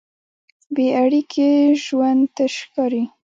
[0.75, 1.49] بېاړیکې
[1.83, 3.03] ژوند تش ښکاري.